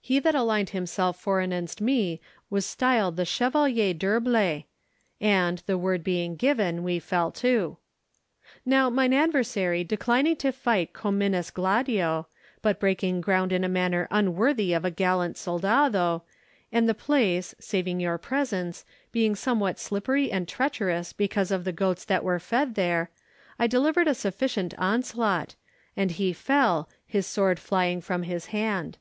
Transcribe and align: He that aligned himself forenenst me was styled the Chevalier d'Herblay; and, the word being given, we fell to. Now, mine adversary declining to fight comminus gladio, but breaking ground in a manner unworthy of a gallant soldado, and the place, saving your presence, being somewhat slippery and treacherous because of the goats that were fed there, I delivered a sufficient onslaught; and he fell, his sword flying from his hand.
He 0.00 0.20
that 0.20 0.36
aligned 0.36 0.70
himself 0.70 1.20
forenenst 1.20 1.80
me 1.80 2.20
was 2.48 2.64
styled 2.64 3.16
the 3.16 3.24
Chevalier 3.24 3.92
d'Herblay; 3.92 4.64
and, 5.20 5.58
the 5.66 5.76
word 5.76 6.04
being 6.04 6.36
given, 6.36 6.84
we 6.84 7.00
fell 7.00 7.32
to. 7.32 7.76
Now, 8.64 8.88
mine 8.90 9.12
adversary 9.12 9.82
declining 9.82 10.36
to 10.36 10.52
fight 10.52 10.92
comminus 10.92 11.52
gladio, 11.52 12.28
but 12.62 12.78
breaking 12.78 13.20
ground 13.22 13.50
in 13.50 13.64
a 13.64 13.68
manner 13.68 14.06
unworthy 14.12 14.72
of 14.72 14.84
a 14.84 14.90
gallant 14.92 15.36
soldado, 15.36 16.22
and 16.70 16.88
the 16.88 16.94
place, 16.94 17.56
saving 17.58 17.98
your 17.98 18.18
presence, 18.18 18.84
being 19.10 19.34
somewhat 19.34 19.80
slippery 19.80 20.30
and 20.30 20.46
treacherous 20.46 21.12
because 21.12 21.50
of 21.50 21.64
the 21.64 21.72
goats 21.72 22.04
that 22.04 22.22
were 22.22 22.38
fed 22.38 22.76
there, 22.76 23.10
I 23.58 23.66
delivered 23.66 24.06
a 24.06 24.14
sufficient 24.14 24.74
onslaught; 24.78 25.56
and 25.96 26.12
he 26.12 26.32
fell, 26.32 26.88
his 27.04 27.26
sword 27.26 27.58
flying 27.58 28.00
from 28.00 28.22
his 28.22 28.46
hand. 28.54 28.98